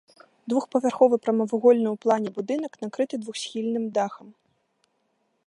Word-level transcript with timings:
Двухпавярховы 0.51 1.15
прамавугольны 1.25 1.89
ў 1.91 1.97
плане 2.07 2.29
будынак 2.39 2.73
накрыты 2.85 3.15
двухсхільным 3.27 3.85
дахам. 4.01 4.27